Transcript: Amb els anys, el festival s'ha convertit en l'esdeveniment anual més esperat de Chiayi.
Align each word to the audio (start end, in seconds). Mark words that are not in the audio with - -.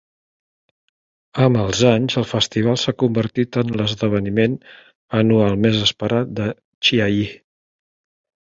Amb 1.47 1.59
els 1.63 1.81
anys, 1.89 2.15
el 2.21 2.25
festival 2.29 2.79
s'ha 2.85 2.95
convertit 3.03 3.59
en 3.63 3.69
l'esdeveniment 3.81 4.57
anual 5.21 5.63
més 5.67 5.81
esperat 5.89 6.33
de 6.41 6.49
Chiayi. 6.89 7.25